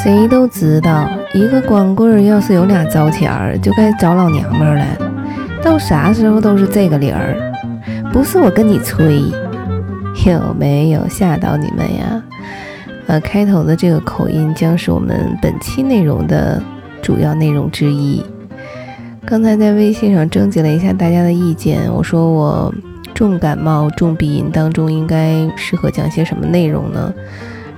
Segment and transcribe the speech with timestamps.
[0.00, 4.86] 谁都知道，一个光棍儿要是有俩糟钱儿，就该找老娘们儿了。
[5.60, 7.36] 到啥时候都是这个理儿，
[8.12, 9.22] 不是我跟你吹，
[10.24, 12.22] 有没有吓到你们呀？
[13.08, 16.62] 呃，开头的这个口音将是我们本期内容的
[17.02, 18.24] 主要内容之一。
[19.26, 22.72] 刚才在微信上征集了一下大家的意见，我说我
[23.14, 27.12] 重感冒、重鼻音当中应该适合讲些什么内容呢？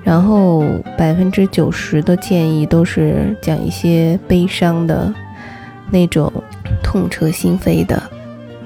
[0.03, 0.65] 然后
[0.97, 5.13] 百分之九十的建议都是讲一些悲伤的
[5.91, 6.33] 那种
[6.83, 8.03] 痛彻心扉的，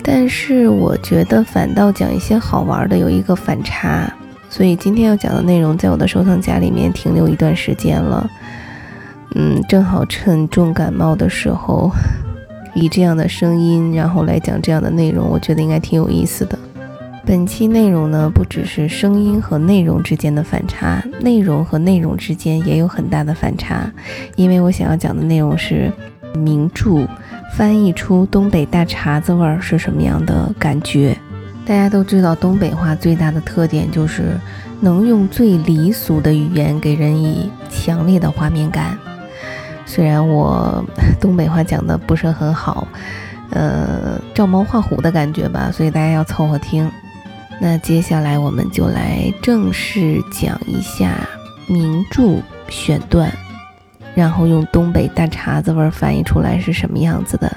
[0.02, 4.08] 但是我觉得反倒讲一些好玩的有一个反差，
[4.48, 8.30] 所以今天要讲的内容在我的收藏夹里面停留一段时间了，
[9.34, 11.90] 嗯，正好趁重感冒的时候，
[12.74, 16.58] 以这样的声音然后来讲这样的内容，我觉得应该挺有意思的。
[17.34, 23.90] 本期内容呢，不只是声音和内容之间的反差，内容和内容之间也有很大的反差。
[24.36, 25.92] 因为我想要讲的内容是
[26.36, 27.04] 名著
[27.52, 31.18] 翻译出东北大碴子味儿是什么样的感觉。
[31.66, 34.38] 大家都知道，东北话最大的特点就是
[34.80, 38.96] 能用最离俗的语言给人以强烈的画面感。
[39.84, 40.84] 虽然我
[41.20, 42.86] 东北话讲的不是很好，
[43.50, 46.88] 呃，照猫画虎的感觉吧，所以大家要凑合听。
[47.60, 51.26] 那接下来我们就来正式讲一下
[51.66, 52.36] 名著
[52.68, 53.32] 选段，
[54.14, 57.56] 然后用东北大碴子味翻译出来是什么样子的。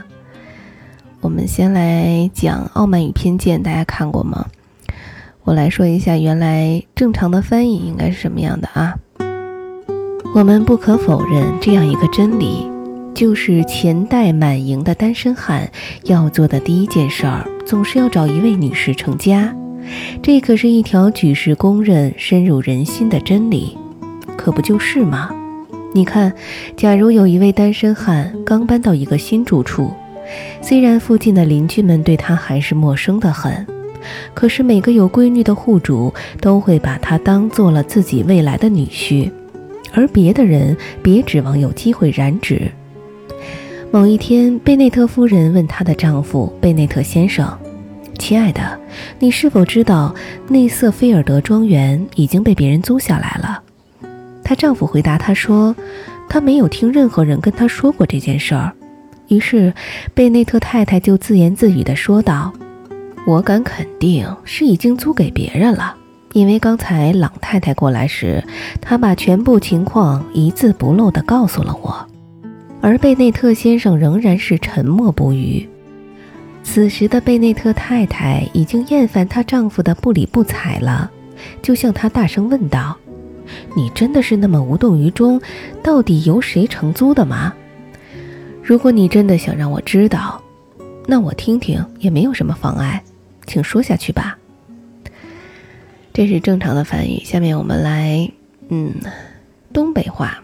[1.19, 4.45] 我们先来讲《傲慢与偏见》，大家看过吗？
[5.43, 8.95] 我来说一下原来正常的翻译应该是什么样的啊？
[10.35, 12.69] 我们不可否认这样一个真理，
[13.13, 15.69] 就是钱袋满盈的单身汉
[16.03, 19.53] 要做的第一件事儿，总是要找一位女士成家。
[20.21, 23.77] 这可是一条举世公认、深入人心的真理，
[24.37, 25.29] 可不就是吗？
[25.93, 26.31] 你看，
[26.75, 29.91] 假如有一位单身汉刚搬到一个新住处，
[30.61, 33.65] 虽然附近的邻居们对他还是陌生的很，
[34.33, 39.31] 可是每个有闺女的户主都会把他当做了自己未来的女婿，
[39.93, 42.69] 而别的人别指望有机会染指。
[43.89, 47.57] 某一天，贝内特夫人问她的丈夫贝内特先生。
[48.17, 48.79] 亲爱的，
[49.19, 50.13] 你是否知道
[50.47, 53.61] 内瑟菲尔德庄园已经被别人租下来了？
[54.43, 55.75] 她丈夫回答她说
[56.27, 58.73] ：“他没有听任何人跟他说过这件事儿。”
[59.29, 59.73] 于是
[60.13, 62.51] 贝内特太太就自言自语地说道
[63.27, 65.95] ：“我敢肯定是已经租给别人了，
[66.33, 68.43] 因为刚才朗太太过来时，
[68.81, 72.07] 她把全部情况一字不漏地告诉了我。”
[72.79, 75.67] 而贝内特先生仍然是沉默不语。
[76.69, 81.09] 此时的贝内特太太已经厌烦她丈夫的不理不睬了，
[81.61, 82.95] 就向他大声问道
[83.75, 85.41] ：“你真的是那么无动于衷？
[85.81, 87.53] 到底由谁承租的吗？
[88.61, 90.43] 如果你真的想让我知道，
[91.07, 93.01] 那我听听也没有什么妨碍，
[93.47, 94.37] 请说下去吧。”
[96.13, 97.23] 这是正常的翻译。
[97.23, 98.29] 下面我们来，
[98.67, 98.93] 嗯，
[99.71, 100.43] 东北话，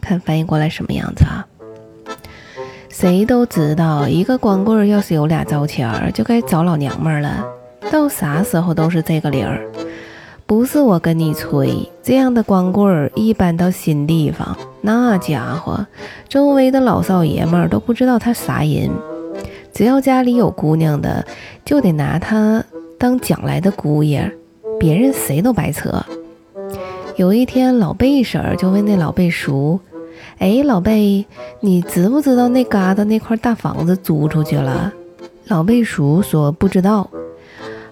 [0.00, 1.44] 看翻译过来什么样子啊？
[3.02, 7.44] 谁都知道，一个光棍要是有俩糟钱儿，就该找老娘们儿了。
[7.90, 9.60] 到啥时候都是这个理儿，
[10.46, 11.90] 不是我跟你吹。
[12.00, 15.84] 这样的光棍儿一搬到新地方，那家伙
[16.28, 18.88] 周围的老少爷们儿都不知道他啥人。
[19.74, 21.26] 只要家里有姑娘的，
[21.64, 22.62] 就得拿他
[22.96, 24.30] 当将来的姑爷，
[24.78, 26.00] 别人谁都白扯。
[27.16, 29.80] 有一天，老贝婶儿就问那老贝叔。
[30.38, 31.24] 哎，老贝，
[31.60, 34.92] 你知不知道那嘎达那块大房子租出去了？
[35.46, 37.08] 老贝叔说不知道。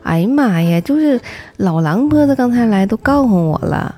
[0.02, 1.20] 哎呀妈呀，就是
[1.58, 3.94] 老狼婆子刚才来都告诉我了。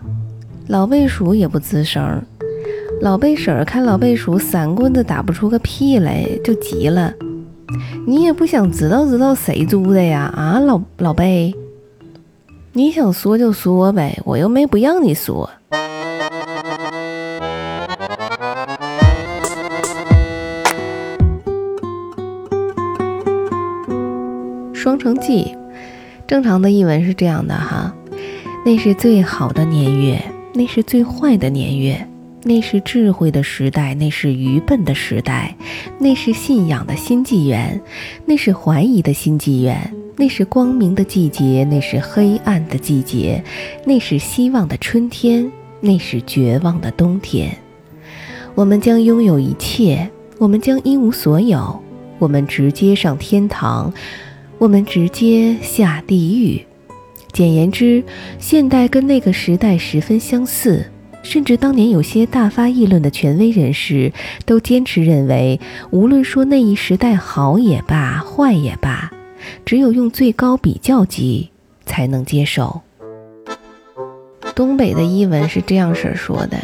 [0.67, 2.23] 老贝叔也不吱声。
[3.01, 7.13] 老贝婶看老贝叔三棍子打不出个屁来，就急了。
[8.07, 10.33] 你也不想知道知道谁租的呀？
[10.37, 11.55] 啊，老老贝，
[12.73, 15.49] 你想说就说呗，我又没不让你说。
[24.83, 25.55] 双城记，
[26.27, 27.95] 正常的译文是这样的哈，
[28.67, 30.21] 那是最好的年月，
[30.55, 32.05] 那是最坏的年月，
[32.43, 35.55] 那是智慧的时代，那是愚笨的时代，
[36.01, 37.81] 那是信仰的新纪元，
[38.27, 43.41] 那是怀疑的新纪元，那是光明的季节，那是黑暗的季节，
[43.87, 45.49] 那是希望的春天，
[45.81, 47.57] 那是绝望的冬天。
[48.57, 51.81] 我们将拥有一切，我们将一无所有，
[52.19, 53.95] 我们直接上天堂。
[54.63, 56.65] 我们直接下地狱。
[57.33, 58.05] 简言之，
[58.39, 60.87] 现代跟那个时代十分相似，
[61.25, 64.13] 甚至当年有些大发议论的权威人士，
[64.47, 65.59] 都坚持认为，
[65.91, 69.11] 无论说那一时代好也罢，坏也罢，
[69.65, 71.51] 只有用最高比较级
[71.85, 72.83] 才能接受。
[74.55, 76.57] 东北的译文是这样式儿说的：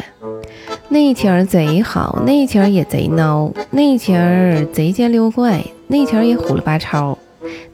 [0.87, 7.17] 那前儿贼好，那前儿也贼孬，那前儿贼见溜怪，那前儿也虎了八超，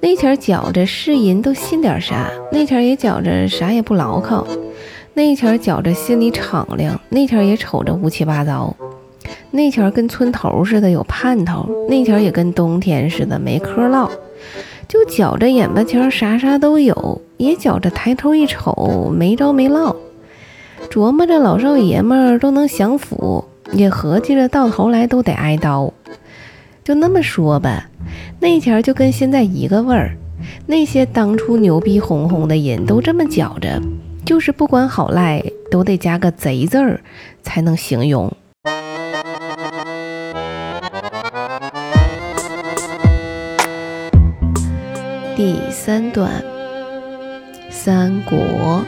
[0.06, 4.46] 那前儿觉着是人都信点啥，那前儿也觉着啥也不牢靠。
[5.16, 8.72] 那前儿觉着心里敞亮，那前儿也瞅着乌七八糟，
[9.50, 14.07] 那前儿跟村头似的有盼头，那前儿也跟冬天似的没嗑唠，
[14.88, 19.96] 就觉着眼巴前儿啥啥都有，也觉着抬头一瞅没着没落，
[20.88, 23.44] 琢磨着老少爷们儿都能享福，
[23.74, 25.92] 也合计着到头来都得挨刀。
[26.86, 27.90] 就那么说吧，
[28.40, 30.16] 那前儿就跟现在一个味儿，
[30.68, 33.82] 那些当初牛逼哄哄的人都这么觉着。
[34.24, 37.02] 就是不管好赖，都得加个“贼”字儿
[37.42, 38.32] 才能形容。
[45.36, 46.30] 第三段，
[47.72, 48.86] 三国。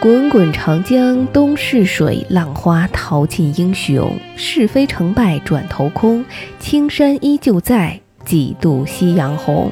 [0.00, 4.10] 滚滚长江东逝水，浪花淘尽英雄。
[4.34, 6.24] 是非成败转头空，
[6.58, 9.70] 青山依旧在，几度夕阳红。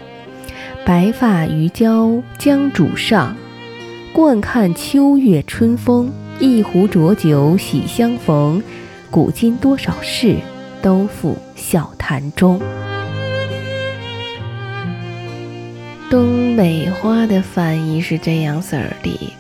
[0.85, 3.35] 白发渔樵江渚上。
[4.13, 8.63] 惯看秋月春风，一壶浊酒喜相逢。
[9.11, 10.37] 古今多少事，
[10.83, 12.61] 都付笑谈中。
[16.11, 19.33] 东北话的翻译是这样式儿的：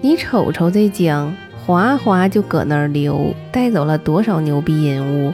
[0.00, 1.32] 你瞅瞅这江，
[1.64, 5.32] 哗哗就搁那儿流，带走了多少牛逼人物？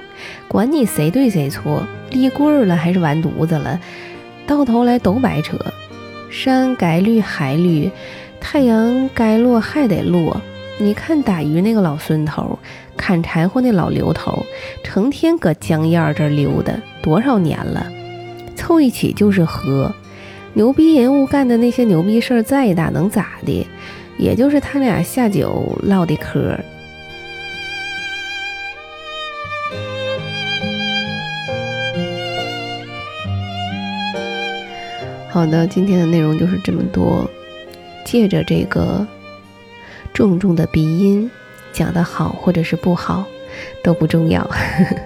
[0.49, 3.81] 管你谁对谁错，立棍了还是完犊子了，
[4.46, 5.56] 到头来都白扯。
[6.31, 7.91] 山该绿还绿。
[8.41, 10.38] 太阳该落还得落，
[10.79, 12.58] 你看打鱼那个老孙头，
[12.94, 14.44] 砍柴火那老刘头，
[14.82, 17.87] 成天搁江沿这儿溜达，多少年了，
[18.55, 19.91] 凑一起就是河。
[20.52, 23.67] 牛逼人物干的那些牛逼事儿再大能咋的？
[24.19, 26.58] 也就是他俩下酒唠的嗑。
[35.28, 37.28] 好的，今天的内容就是这么多。
[38.05, 39.05] 借着这个
[40.12, 41.28] 重重的鼻音，
[41.72, 43.26] 讲的好或者是不好
[43.82, 44.43] 都不重要。
[44.43, 44.96] 呵呵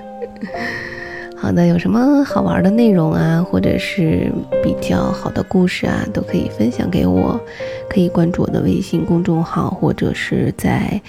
[1.40, 4.30] 好的，有什么好玩的内容啊，或者是
[4.62, 7.40] 比较好的故事啊，都可以分享给我。
[7.88, 11.00] 可以关注我的微信公众号，或者是在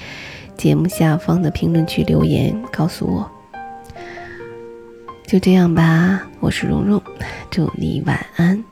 [0.56, 3.30] 节目下方的评论区留言告诉我。
[5.26, 7.02] 就这样吧，我是蓉蓉，
[7.50, 8.69] 祝你晚安。